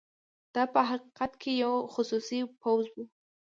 دا 0.53 0.63
په 0.73 0.81
حقیقت 0.89 1.31
کې 1.41 1.51
یو 1.63 1.73
خصوصي 1.93 2.39
پوځ 2.61 2.83
وو. 2.93 3.03